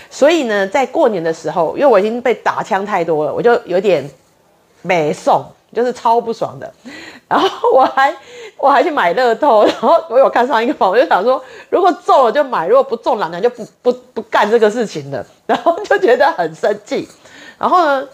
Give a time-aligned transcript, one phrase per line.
[0.09, 4.05] 所以呢，在过年的时候，因为我已经被打枪太多了，我就有点
[4.81, 6.69] 没送，就是超不爽的。
[7.29, 8.13] 然后我还
[8.57, 15.25] 我还去买乐透，然后我有看上一个房，我就想说，如果中了就买，如果不中，老娘就不不不干这个事情了。
[15.45, 17.07] 然后就觉得很生气，
[17.57, 18.05] 然后呢，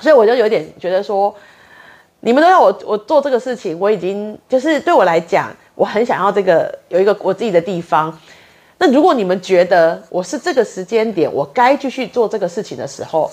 [0.00, 1.32] 所以我就有点觉得说。
[2.22, 8.16] 你们都要我我做这个事情，我已经就是对我来讲，我很想要这个有一个我自己的地方。
[8.76, 13.30] 那如果你们觉得我是这个时间点，我该继续做这个事情的时候，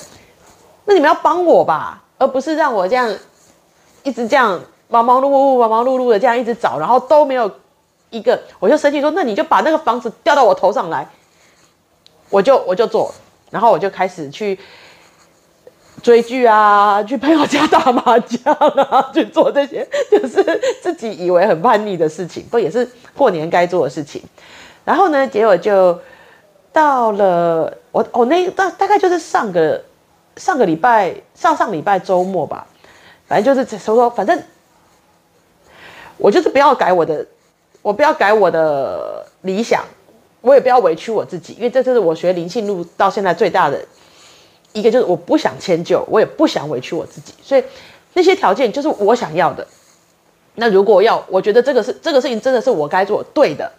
[0.85, 3.13] 那你们要帮我吧，而不是让我这样
[4.03, 7.51] 一直这样忙忙碌碌、忙忙碌碌的这样一直找，然后都没有
[8.09, 11.05] 一个，我就生气说，那你就把那个房子调到我头上来，
[12.29, 13.13] 我就我就做，
[13.51, 14.57] 然后我就开始去。
[16.03, 20.44] 追剧啊，去朋友家打麻将啊，去做这些就是
[20.81, 24.22] 自己以为很叛逆的事情，不也是过年该做的事情。
[24.86, 26.00] 然后呢，结果就
[26.72, 29.84] 到了我我那大大概就是上个
[30.38, 32.66] 上个礼拜上上礼拜周末吧，
[33.28, 34.42] 反正就是说说，反正
[36.18, 37.25] 我就是不要改我的，
[37.81, 39.84] 我不要改我的理想，
[40.42, 43.84] 我也不要委屈我自己，因为这就是我学灵性路到现在最大的。
[44.73, 47.63] 一个就是我不想迁就，我也不想委屈我自己，所以
[48.13, 49.65] 那些条件就是我想要的。
[50.55, 53.71] 那如果要，我觉得这个是这个事情真的是我该做对的，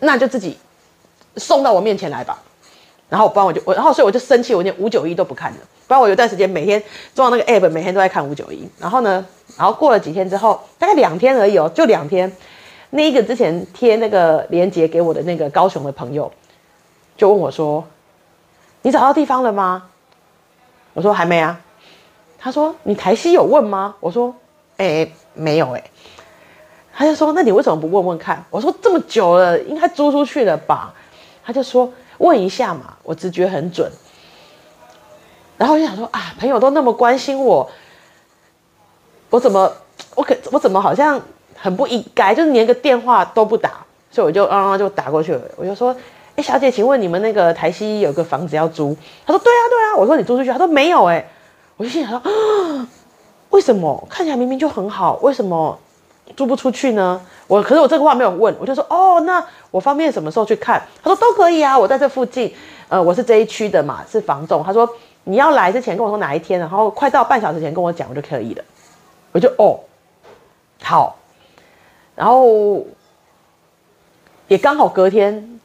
[0.00, 0.56] 那就自己
[1.36, 2.42] 送到我面前来吧。
[3.08, 5.58] 然后不然我就我，然后所以我就生气，我连五九一都不看了。
[5.86, 6.82] 不然我有段时间每天
[7.14, 8.68] 装那个 app，每天都在看五九一。
[8.78, 9.24] 然后呢，
[9.56, 12.30] 然后过了几天之后，大概两天而已哦，就两天。
[12.90, 16.30] 那一个之前贴那个链接给我的那个高雄的朋友，
[17.16, 17.82] 就问我说。
[18.82, 19.84] 你找到地方了吗？
[20.94, 21.60] 我说还没啊。
[22.38, 23.94] 他说你台西有问吗？
[24.00, 24.34] 我说
[24.76, 25.84] 哎、没有哎、
[26.94, 28.44] 他就说那你为什么不问问看？
[28.48, 30.94] 我说这么久了，应该租出去了吧？
[31.44, 33.90] 他就说问一下嘛，我直觉很准。
[35.56, 37.68] 然后我就想说啊，朋友都那么关心我，
[39.30, 39.72] 我怎么
[40.14, 41.20] 我可我怎么好像
[41.56, 45.94] 很不应该，就是连个电话都不打，所以我就啊、嗯、就打过去了，我就说。
[46.38, 48.96] 哎，小姐，请问你们那个台西有个房子要租？
[49.26, 49.96] 他说：对啊，对啊。
[49.96, 50.50] 我说你租出去？
[50.52, 51.04] 他说没有。
[51.06, 51.28] 哎，
[51.76, 52.88] 我就心想说啊，
[53.50, 54.06] 为什么？
[54.08, 55.76] 看起来明明就很好，为什么
[56.36, 57.20] 租不出去呢？
[57.48, 60.80] 我可是我这个话没有问，我就说哦，那我方便什么时候去看？
[61.02, 62.54] 他说都可以啊，我在这附近，
[62.88, 64.62] 呃，我是这一区的嘛，是房仲。
[64.62, 64.88] 他说
[65.24, 68.62] 你要来之前跟我说哪一天，然后快到半小时前跟我讲，我就可以了。
[69.32, 69.80] 我就哦，
[70.84, 71.16] 好，
[72.14, 72.86] 然后
[74.46, 75.56] 也刚好隔天。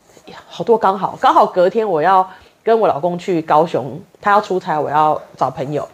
[0.48, 2.28] 好多刚好刚好隔天我要
[2.64, 5.88] 跟我老公去高雄，他要出差，我要找朋友。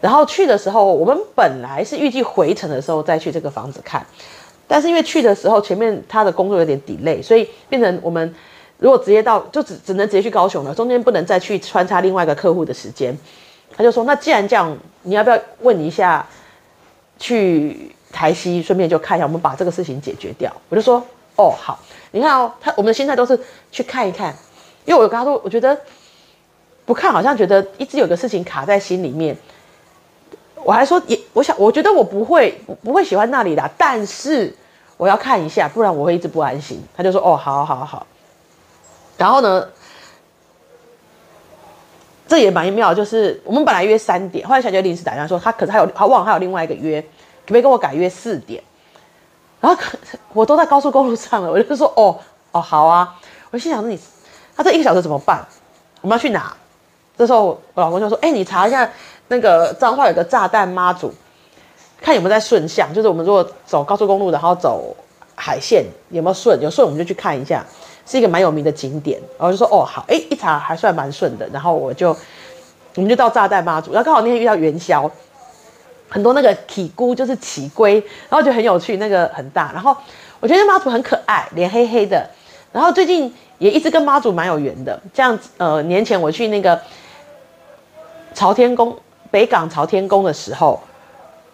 [0.00, 4.06] 然后去的时候，我们本来是预计回程的时候再去这个房子看，
[4.66, 8.34] 但是因为去的时候前面他的工作有点 delay，所以变成我们
[8.78, 13.16] 如果直接到就只只能直接去高雄了，中间不能再去穿插另外一个客户的时间。
[13.76, 16.26] 他就说：“那既然这样，你要不要问一下
[17.18, 21.02] 去台西，顺便就看一下，我们把这个事情解决掉？”我就说
[21.36, 21.78] ：“哦，好。”
[22.10, 23.38] 你看哦，他我们的心态都是
[23.70, 24.34] 去看一看，
[24.84, 25.78] 因为我跟他说，我觉得
[26.86, 29.36] 不看好像觉得一直有个事情卡在心里面。
[30.64, 34.54] 我还说也，我想我觉得我不会不会喜欢那里的，但是
[34.96, 36.82] 我要看一下，不然我会一直不安心。
[36.96, 38.06] 他就说哦，好好好。
[39.16, 39.68] 然后呢，
[42.26, 47.08] 这也蛮妙，就是我们本来约三点，后来小姐临时打电话说他可是还有他忘了还有另外一个约，可
[47.46, 48.62] 不可以跟我改约四点？
[49.60, 49.82] 然后
[50.32, 52.16] 我都在高速公路上了，我就说哦
[52.52, 53.14] 哦好啊，
[53.50, 53.98] 我心想说你，
[54.56, 55.44] 他这一个小时怎么办？
[56.00, 56.56] 我们要去哪？
[57.16, 58.88] 这时候我老公就说，哎，你查一下
[59.26, 61.12] 那个彰化有个炸弹妈祖，
[62.00, 64.94] 看有没有在顺向，就是我们如果走高速公路，然后走
[65.34, 66.60] 海线有没有顺？
[66.60, 67.64] 有顺我们就去看一下，
[68.06, 69.20] 是一个蛮有名的景点。
[69.36, 72.16] 然后就说哦好，哎一查还算蛮顺的，然后我就
[72.94, 75.10] 我们就到炸弹妈祖，然后刚好那天遇到元宵。
[76.08, 77.94] 很多那个起龟就是起龟，
[78.28, 79.70] 然后就很有趣，那个很大。
[79.72, 79.96] 然后
[80.40, 82.28] 我觉得妈祖很可爱，脸黑黑的。
[82.72, 85.00] 然后最近也一直跟妈祖蛮有缘的。
[85.12, 86.80] 这样子，呃，年前我去那个
[88.34, 88.96] 朝天宫
[89.30, 90.80] 北港朝天宫的时候，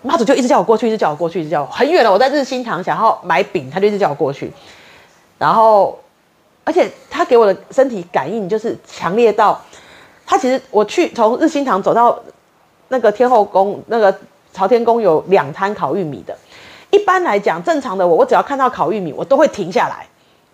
[0.02, 2.12] 妈祖就一直叫我过去，一直叫我过去，一直叫我很远了。
[2.12, 4.52] 我在日新堂想要买饼，他就一直叫我过去。
[5.38, 5.98] 然后
[6.62, 9.60] 而且他给我的身体感应就是强烈到，
[10.26, 12.18] 他其实我去从日新堂走到
[12.88, 14.16] 那个天后宫那个
[14.54, 16.34] 朝天宫有两摊烤玉米的。
[16.90, 20.06] 一般来讲，正常的我，我只要看到烤玉米，我都会停下来。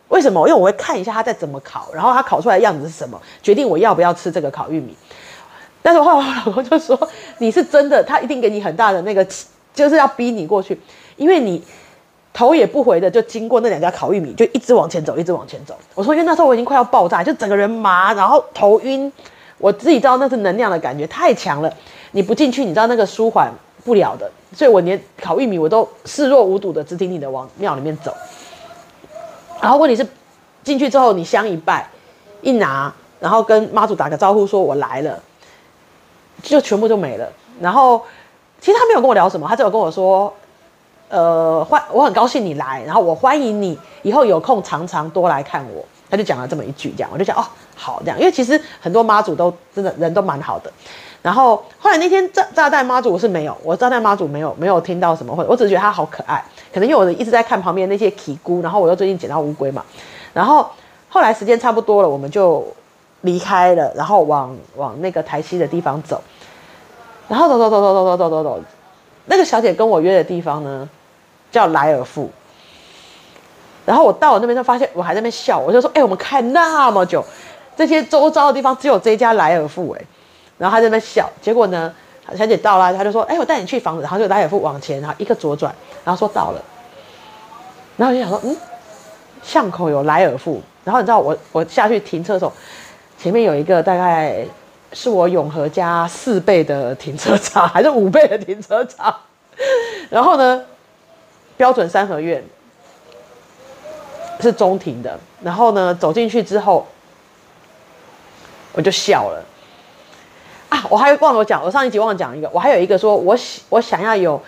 [0.09, 0.49] 为什么？
[0.49, 4.97] 因为我会看一下他在怎么烤，然后他烤出来的样子是什么，决定我要不要吃这个烤玉米。
[5.83, 6.99] 但是后来我老公就说
[7.39, 9.25] ：“你是真的，他一定给你很大的那个，
[9.73, 10.81] 就是要逼你过去，
[11.17, 11.63] 因为你
[12.33, 19.13] 头也不回的就经过那两家烤玉米，就一直往前走，一直往前走。”我说：“因为那时候我已经快要爆炸，就整个人麻，然后头晕，
[19.59, 21.73] 我自己知道那是能量的感觉太强了，
[22.13, 23.53] 你不进去，你知道那个舒缓。”
[23.85, 28.15] 不了的，所以我连烤玉米我都视若无睹的，直挺挺的往庙里面走。
[29.61, 30.07] 然后问题是，
[30.63, 31.89] 进去之后你香一拜，
[32.43, 35.19] 一拿，然后跟妈祖打个招呼，说我来了，
[36.43, 37.29] 就全部就没了。
[37.61, 38.03] 然后
[38.61, 40.33] 其实他没有跟我聊什么，他只有跟我说，
[41.09, 45.85] 呃，欢，我很高兴你来，然后我欢迎你以后有空常常多来看我。
[46.11, 50.73] 他就讲了这么一句，这样我就讲哦，好这样，因为其实很多妈祖都真的人都蛮好的。
[51.23, 59.85] 然后后来那天炸炸弹妈祖我是没有，我炸弹妈祖没有没有听到什么，或者我只是觉得他好可爱，可能因为我一直在看旁边那些奇姑，然后我又最近捡到乌龟嘛，
[60.33, 60.67] 然后
[61.11, 62.67] 后来时间差不多了，我们就
[63.21, 66.23] 离开了，然后往往那个台西的地方走，
[67.29, 68.65] 然后走走走走走走走走走，
[69.27, 70.89] 那个小姐跟我约的地方呢
[71.53, 72.31] 叫莱尔富，
[73.85, 77.23] 然后我到了那边就发现我还在那边笑，我就说，哎，我们开那么久，
[77.77, 80.03] 这些周遭的地方只有这家莱尔富，哎。
[80.61, 81.91] 然后他在那笑，结果呢，
[82.37, 85.75] 小姐到了，他就说：“哎，我带你去房子。”然后就来尔富往前，然后一个左转，
[86.05, 86.63] 然后说到了。
[87.97, 88.55] 然后我就想说：“嗯，
[89.43, 92.53] 巷口有莱尔富。”然后你知道我我下去停车的时候，
[93.19, 94.45] 前面有一个大概
[94.93, 99.17] 是我永和家四倍的停车场， 还是五倍的停车场。
[100.11, 100.63] 然后呢，
[101.57, 102.45] 标准三合院
[104.41, 105.19] 是中庭的。
[105.43, 106.87] 然后呢，走进去之后，
[108.75, 109.43] 我就笑了。
[110.89, 114.41] 我还忘了讲，我上一集忘了讲一个，我还有一个说，我想我想要有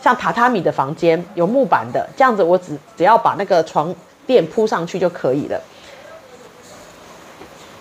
[0.00, 3.94] 像榻榻米的房间，有木板的，这样子我只只要把那个床
[4.26, 5.60] 垫铺上去就可以了。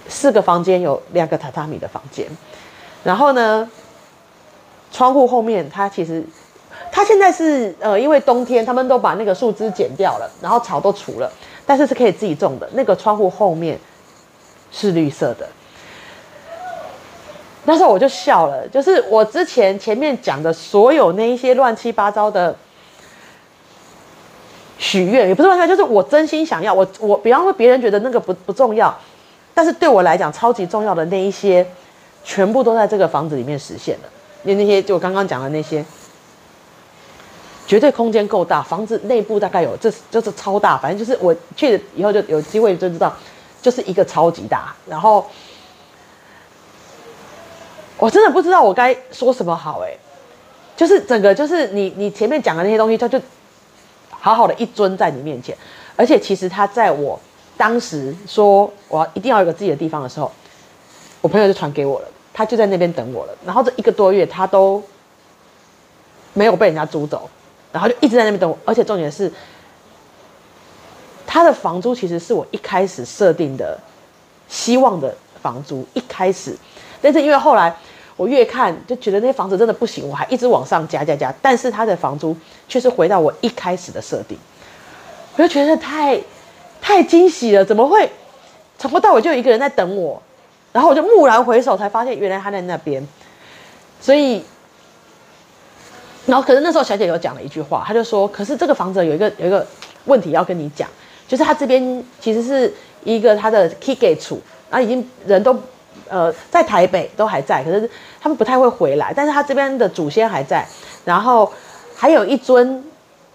[0.08, 2.28] 四个房间有两个榻榻米的房间，
[3.04, 3.70] 然后呢，
[4.92, 6.24] 窗户后面它其实
[6.92, 11.32] 它现在是呃，因为冬天他们都把那个树枝剪掉了，然后草都除了，
[11.66, 12.70] 但是是可以自己种的。
[12.74, 13.80] 那个窗户后面
[14.72, 15.48] 是绿色的。
[17.68, 22.56] 那时候我就笑了，就是我之前前面讲的所有那一些乱七八糟的
[24.78, 26.72] 许愿，也不是乱七八糟，就是我真心想要。
[26.72, 28.96] 我我比方说别人觉得那个不不重要，
[29.56, 31.66] 但是对我来讲超级重要的那一些，
[32.24, 34.10] 全部都在这个房子里面实现了。
[34.44, 35.84] 因为那些就我刚刚讲的那些，
[37.66, 43.12] 绝对空间够大，房子内部大概有这就是超大，反正就是我去了以后就有机会就知道，
[43.60, 45.26] 就是一个超级大，然后。
[47.98, 49.98] 我真的不知道我该说什么好哎，
[50.76, 53.20] 就是整个就是你你前面讲的那些东西，他就
[54.10, 55.58] 好好的一尊在你面前，
[55.96, 57.18] 而且其实他在我
[57.56, 60.30] 当时说我要一定要有个自己的地方的时候，
[61.22, 64.84] 我朋友就传给我了，他就在那边等我了，然后这一个多月他都
[66.34, 67.30] 没有被人家租走，
[67.72, 69.32] 然后就一直在那边等我，而且重点是
[71.26, 73.80] 他的房租其实是我一开始设定的
[74.50, 76.58] 希望的房租，一开始。
[77.06, 77.72] 但是因为后来
[78.18, 82.36] 我越看就觉得那些房子真的不行，我还一直往上加加加，但是他的房租
[82.68, 84.36] 却是回到我一开始的设定，
[85.36, 86.20] 我就觉得太
[86.82, 88.10] 太惊喜了，怎么会
[88.80, 90.20] 从头到尾就有一个人在等我？
[90.74, 93.08] 然后我就蓦然回首，才发现原来他在那边。
[94.02, 94.44] 所以，
[96.26, 99.66] 然后可是那时候小姐有讲了一句话，她就说：“可是这个房子有一个有一个
[100.06, 100.90] 问题要跟你讲，
[101.28, 105.56] 就是他这边其实是一个他的 key gate 处，然后已经人都。”
[106.10, 107.90] 呃，在台北都还在，可是
[108.22, 109.14] 他们不太会回来。
[109.16, 110.66] 但是他这边的祖先还在，
[111.04, 111.52] 然后
[111.96, 112.84] 还有一尊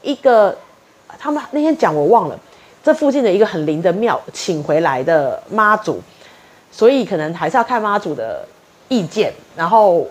[0.03, 0.57] 一个，
[1.19, 2.39] 他们那天讲我忘了，
[2.83, 6.01] 这附近的一个很灵的庙请回来的妈祖，
[6.71, 8.47] 所以可能还是要看妈祖的
[8.89, 9.33] 意见。
[9.57, 10.07] 然后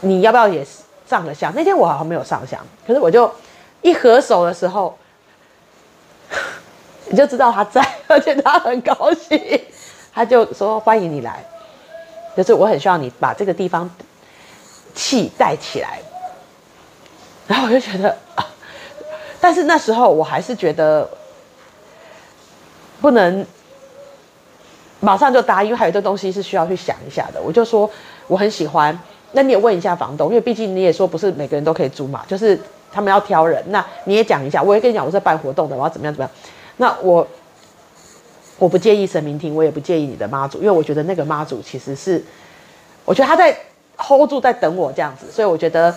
[0.00, 0.66] 你要不要也
[1.06, 1.52] 上个香？
[1.54, 3.30] 那天我好像没有上香，可是我就
[3.82, 4.96] 一合手的时候，
[7.10, 9.38] 你就知道他在，而且他很高兴。
[10.12, 11.44] 他就说：“欢迎你来，
[12.36, 13.88] 就是我很需要你把这个地方
[14.94, 16.00] 气带起来。”
[17.46, 18.16] 然后我就觉得，
[19.40, 21.08] 但是那时候我还是觉得
[23.00, 23.44] 不能
[25.00, 27.40] 马上就答应，因为还有这东西是需要去想一下的。
[27.40, 27.90] 我就说
[28.26, 28.96] 我很喜欢，
[29.32, 32.56] 那你也问一下房东，因为毕竟你也说不是每个人都可以租嘛，就是
[32.92, 36.30] 他们要挑人，那你也讲一下，我也跟你讲我是办活动的，我要怎么样怎么样。
[36.76, 37.26] 那我
[38.60, 42.22] 我不介意神明厅，我也不介意你的妈祖，因为我觉得那个妈祖其实是，
[43.04, 43.56] 我觉得他在
[43.96, 45.92] hold 住，在等我这样子，所以我觉得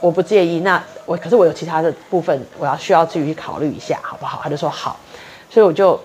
[0.00, 0.60] 我不介意。
[0.60, 4.40] 那我可是我有其他的部分，我要需要自己去考虑一下，好不好？
[4.42, 4.98] 他就说好，
[5.50, 6.00] 所以我就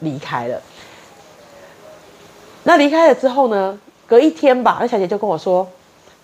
[0.00, 0.60] 离开了。
[2.64, 3.80] 那离开了之后呢？
[4.08, 5.68] 隔一天吧，那小姐就跟我说，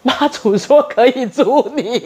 [0.03, 1.83] 妈祖说可以租你，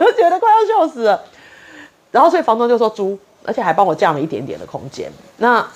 [0.00, 1.22] 我就觉得快要笑死了。
[2.14, 5.10] 然后所以房东就说租，而且还帮我降了一点点的空间。
[5.38, 5.68] 那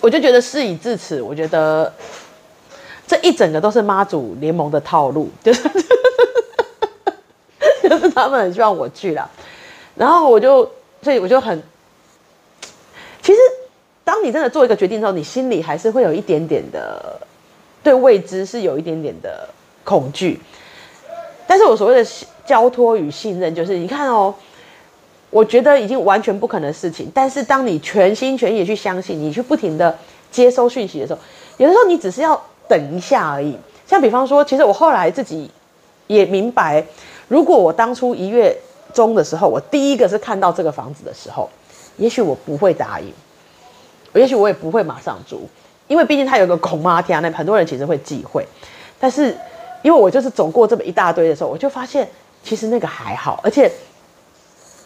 [0.00, 1.92] 我就觉得事已至此，我觉得
[3.06, 5.68] 这一整个都是妈祖联盟的套路，就是
[7.82, 9.30] 就是他们很希望我去了，
[9.94, 10.66] 然后我就
[11.02, 11.62] 所以我就很。
[13.20, 13.38] 其实，
[14.04, 17.20] 当你真的做一个决定之后，你心里还是会有一点点的
[17.82, 19.46] 对未知是有一点点的
[19.84, 20.40] 恐惧。
[21.46, 22.10] 但是我所谓的
[22.46, 24.34] 交托与信任，就是你看哦，
[25.32, 29.98] 我觉得已经完全不可能的事情，但是当你全心全意去相信，你去不停的
[30.30, 31.18] 接收讯息的时候，
[31.56, 33.56] 有的时候你只是要等一下而已。
[33.86, 35.50] 像比方说，其实我后来自己
[36.06, 36.84] 也明白，
[37.26, 38.56] 如果我当初一月
[38.92, 41.50] 中的时候，我第一个是看到这个房子的时候。
[41.98, 43.12] 也许我不会答应，
[44.14, 45.46] 也许我也不会马上租，
[45.88, 48.42] 因为毕竟他有个孔妈天，那很多人其实会忌讳。
[48.98, 49.36] 但是
[49.82, 52.08] 因为我就是走过这么一大堆的时候，我就发现
[52.42, 53.70] 其实那个还好，而且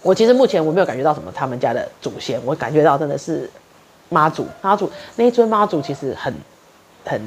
[0.07, 3.51] 我其实目前我没有感觉到什么他们家的祖先，我感觉到真的是
[4.09, 6.33] 妈祖，妈祖那一尊妈祖其实很
[7.05, 7.21] 很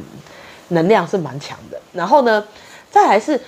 [0.70, 1.80] 能量是蛮强的。
[1.92, 2.44] 然后呢，
[2.90, 3.40] 再来是。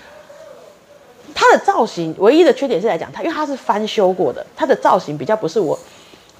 [1.33, 5.79] 它的造型唯一的缺点是来讲，它因为它是翻修过的，它的造型比较不是我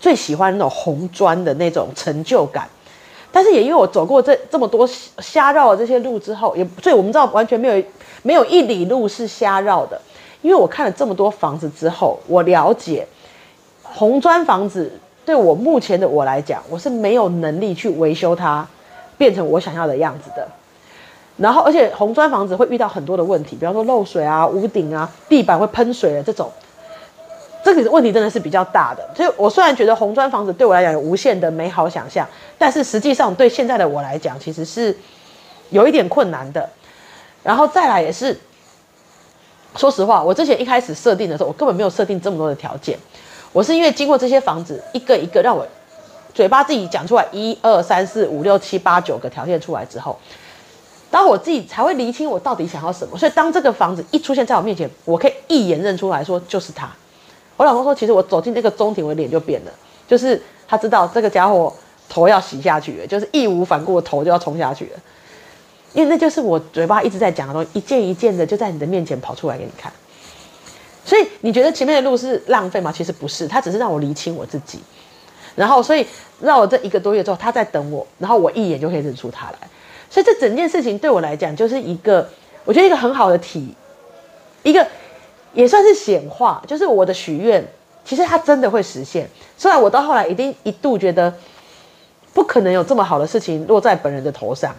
[0.01, 2.67] 最喜欢那种红砖的那种成就感。
[3.31, 4.86] 但是也因为我走过这这么多
[5.19, 7.83] 瞎绕的这些路之后，也所以我们知道完全没有
[8.21, 10.00] 没有一里路是瞎绕的。
[10.41, 13.07] 因为我看了这么多房子之后，我了解
[13.83, 14.91] 红砖房子
[15.25, 18.67] 对我目前的我来讲，我是没有能力去维修它
[19.17, 20.48] 变成我想要的样子的。
[21.38, 26.51] 然后，而且红砖房子会遇到很多的问题，比方说漏水啊、屋顶啊、地板会喷水的这种，
[27.63, 29.10] 这个问题真的是比较大的。
[29.15, 34.95] 所以我虽然觉得红砖房子对我来讲有无限的美好想象，但是实际上对现在的我来讲，其实是
[35.69, 36.69] 有一点困难的。
[37.41, 38.38] 然后再来也是，
[39.81, 42.95] 说实话，我之前一开始设定的时候，我根本没有设定这么多的条件，
[43.51, 45.67] 我是因为经过这些房子一个一个让我
[46.35, 50.15] 嘴巴自己讲出来，一二三四五六七八九个条件出来之后。
[51.09, 56.88] 当我自己才会厘清我到底想要什么，所以当这个房子一出现在我面前，我可以一眼认出来说就是他。
[57.57, 59.71] 我老公说，其实我走进这个中庭，我的脸就变了，
[60.07, 61.73] 就是他知道这个家伙
[62.07, 65.00] 头要洗下去了，就是义无反顾的头就要冲下去了，
[65.93, 69.91] 因为那就是我嘴巴一直在讲的东西，一件一件的就在你的面前跑出来给你看。
[71.03, 72.91] 所以你觉得前面的路是浪费吗？
[72.91, 74.79] 其实不是，他只是让我厘清我自己。
[75.55, 76.05] 然后，所以
[76.39, 79.57] 让我这一个多月之后，他在等我，然后我一眼就可以认出他来。
[80.10, 82.29] 所以这整件事情对我来讲就是一个，
[82.63, 83.74] 我觉得一个很好的体，
[84.63, 84.88] 一个
[85.53, 87.65] 也算是显化，就是我的许愿，
[88.05, 89.29] 其实它真的会实现。
[89.57, 91.33] 虽然我到后来一定一度觉得，
[92.33, 94.74] 不可能有这么好的事情落在本人的头上，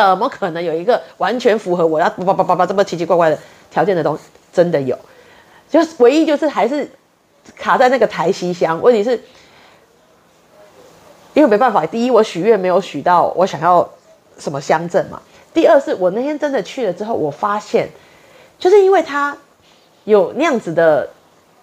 [0.00, 3.38] 怎么可能有一个完全符合我要叭叭叭叭这么奇奇怪怪的
[3.70, 4.22] 条件的东西？
[4.52, 4.98] 真的有，
[5.68, 6.90] 就是唯一就是还是
[7.56, 9.22] 卡在那个台西乡，问题是，
[11.34, 13.88] 因为没办法，第一我许愿没有许到我想要。
[14.38, 15.20] 什么乡镇嘛？
[15.52, 17.86] 第二是我那天真的去了之后，我发现，
[18.58, 19.36] 就是因为他
[20.04, 21.06] 有那样子的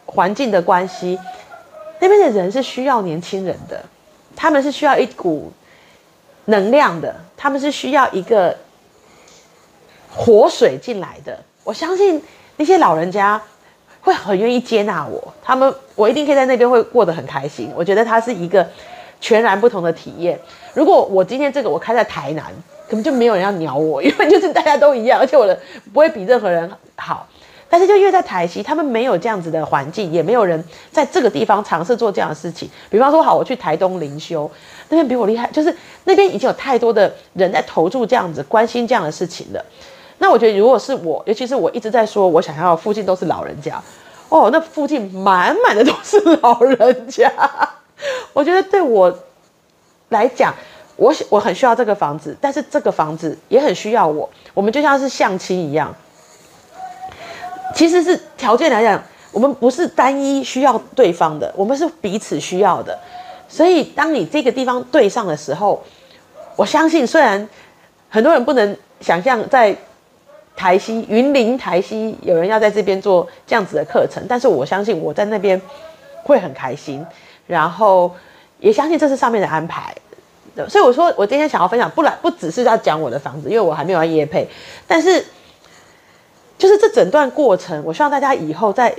[0.05, 1.19] 环境的关系，
[2.00, 3.83] 那边的人是需要年轻人的，
[4.36, 5.51] 他们是需要一股
[6.46, 8.55] 能量的，他们是需要一个
[10.10, 11.39] 活水进来的。
[11.63, 12.22] 我相信
[12.58, 13.41] 那些老人家
[14.01, 17.72] 会很愿意接纳我，他们我一定可以在那边会过得很开心。
[17.75, 18.67] 我觉得他是一个。
[19.22, 20.39] 全然不同的体验。
[20.74, 22.46] 如果我今天这个我开在台南，
[22.88, 25.60] 根本就没有人要鸟我，因为就是大家都一样，而且我的
[25.91, 27.27] 不会比任何人好。
[27.69, 32.69] 但是就因为在台西，他们没有这样子的环境，也没有人在这个地方尝试做这样的事情。
[32.89, 34.49] 比方说，好，我去台东灵修，
[34.89, 39.63] 那边比我厉害，就是那边已经有太多的人在投注这样子、关心这样的事情了。
[40.17, 43.81] 那我觉得，如果是我，尤其是我一直在说我想要附近都是老人家，
[44.29, 47.31] 哦，那附近满满的都是老人家。
[48.33, 49.13] 我觉得对我
[50.09, 50.53] 来讲，
[50.95, 54.29] 我我很需要这个房子，但是这个房子也很需要我。
[54.53, 55.95] 我们就像是相亲一样，
[57.75, 62.97] 其实是条件来讲，我们不是单一需要对方的，我们是彼此需要的。
[63.47, 65.83] 所以，当你这个地方对上的时候，
[66.55, 67.47] 我相信，虽然
[68.09, 69.75] 很多人不能想象在
[70.55, 75.59] 台西云林台西有人要在这边做这样子的课程，但是我相信我在那边
[76.23, 77.05] 会很开心，
[77.47, 78.13] 然后
[78.59, 79.95] 也相信这是上面的安排。
[80.67, 84.45] 所以我说我今天想要分享，不然不只是要讲我的房子，因为我还没有要业配，
[84.85, 85.25] 但是
[86.59, 88.93] 就是这整段过程，我希望大家以后在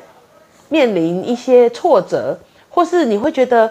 [0.71, 2.37] 面临一些挫折，
[2.71, 3.71] 或是你会觉得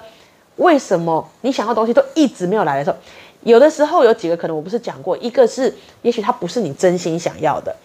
[0.58, 2.96] 为什么你想要的东西都一直没有来的时候。
[3.42, 7.76] 有的时候有几个可能我不是讲过，一个是也许它不是你真心想要的，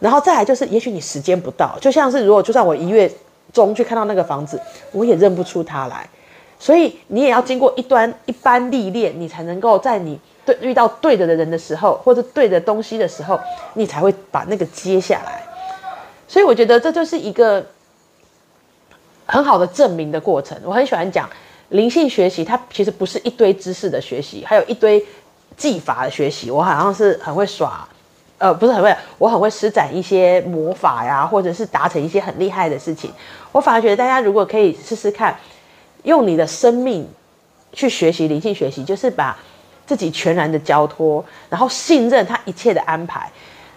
[0.00, 3.10] 然后再来就是也许你时间不到，就像是如果就算我一月
[3.52, 4.58] 中去看到那个房子，
[4.92, 6.08] 我也认不出它来，
[6.58, 13.38] 所以你也要经过一段一般历练，你才能够在你对遇到对的人的时候，或者对的东西的时候，
[13.74, 15.42] 你才会把那个接下来。
[16.26, 17.64] 所以我觉得这就是一个
[19.26, 21.28] 很好的证明的过程，我很喜欢讲。
[21.70, 25.04] 灵性学习，它其实不是一堆知识的学习，还有一堆
[25.56, 26.50] 技法的学习。
[26.50, 27.88] 我好像是很会耍，
[28.38, 33.10] 呃，不是很会，我很会施展一些魔法呀，或者是达成一些很厉害的事情。
[33.50, 35.36] 我反而觉得大家如果可以试试看，
[36.02, 37.08] 用你的生命
[37.72, 39.36] 去学习灵性学习，就是把
[39.86, 43.30] 自己全然的交托，然后信任他一切的安排，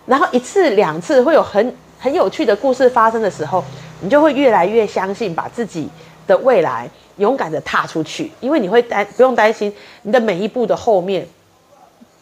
[0.06, 3.64] 然后一次两次会有很很有趣的故事发生的时候，
[4.02, 5.90] 你就会越来越相信，把自己
[6.26, 6.90] 的未来。
[7.18, 9.74] 勇敢的踏出去，因为你会担不用担心
[10.04, 11.28] 你的每一步的后面，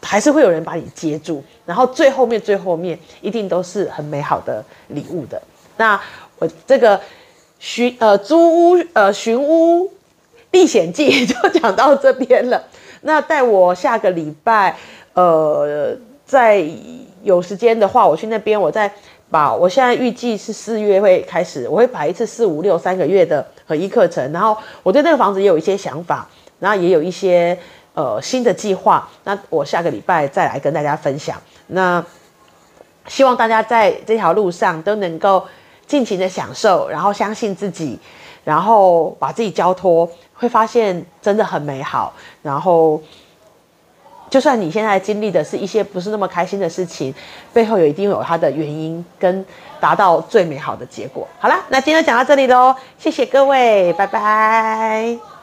[0.01, 5.42] 还是会有人把你接住，然后最后面最后面一定都是很美好的礼物的。
[5.75, 6.00] 那
[6.39, 6.98] 我这个
[7.60, 9.92] 寻呃租屋呃寻屋
[10.51, 12.63] 历险记 就讲到这边了。
[13.05, 14.75] 那待我下个礼拜
[15.13, 15.95] 呃
[16.25, 16.62] 再
[17.24, 18.91] 有时间的话，我去那边我再。
[19.27, 27.57] 把我现在预计是四月会开始，我会排一次四五六三个月的合一课程，然后我对那个房子也有一些想法，然后也有一些
[27.95, 31.35] 呃新的计划，那我下个礼拜再来跟大家分享。
[31.67, 32.05] 那
[33.07, 35.43] 希望大家在这条路上都能够
[35.88, 38.00] 尽情的享受，然后相信自己，
[38.45, 43.01] 然后把自己交托，会发现真的很美好，然后。
[44.27, 47.13] 就算你现在经历的是一些不是那么开心的事情，
[47.53, 49.45] 背后也一定有它的原因，跟
[49.79, 51.25] 达到最美好的结果。
[51.39, 55.35] 好啦，那今天就讲到这里喽，谢谢各位，拜拜。